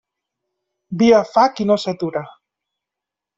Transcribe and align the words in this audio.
Via 1.01 1.19
fa 1.33 1.43
qui 1.59 1.67
no 1.73 1.77
s'atura. 1.85 2.25